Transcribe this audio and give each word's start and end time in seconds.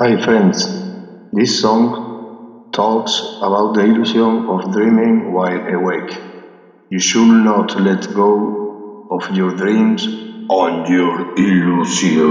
Hi 0.00 0.14
friends, 0.22 0.64
this 1.32 1.60
song 1.60 2.70
talks 2.72 3.20
about 3.42 3.74
the 3.74 3.80
illusion 3.80 4.46
of 4.48 4.72
dreaming 4.72 5.32
while 5.34 5.60
awake. 5.74 6.12
You 6.88 7.00
should 7.00 7.26
not 7.26 7.80
let 7.80 8.14
go 8.14 9.08
of 9.10 9.28
your 9.36 9.56
dreams 9.56 10.06
and 10.48 10.88
your 10.88 11.34
illusions. 11.36 12.28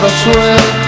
nuestro 0.00 0.32
sueño. 0.32 0.81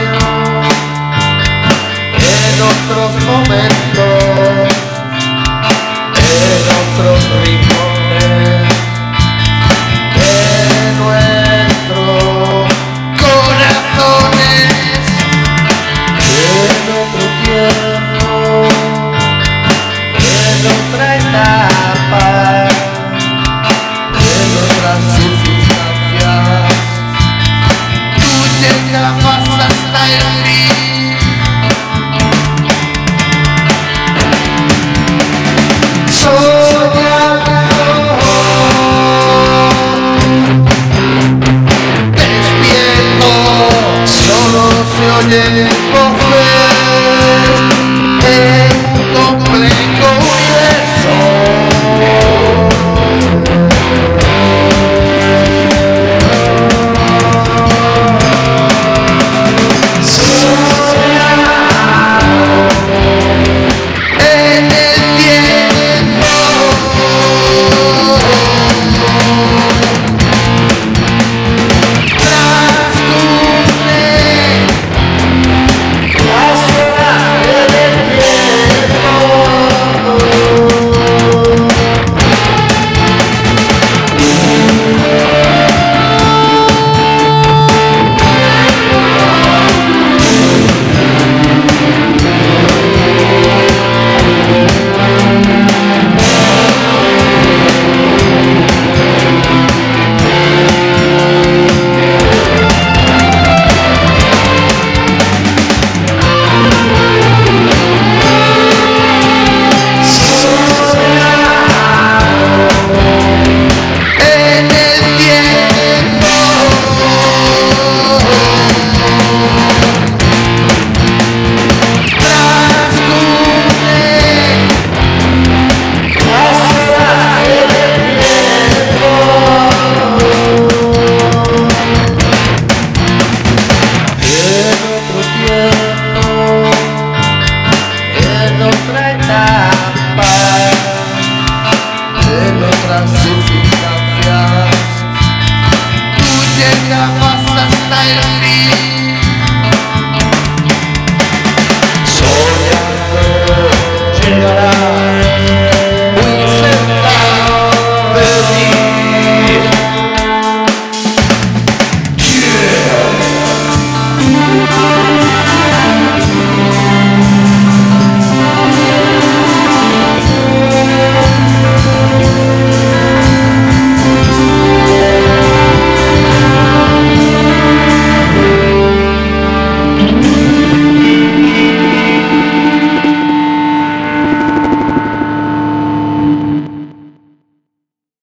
Solo 45.14 45.30
se 45.30 46.63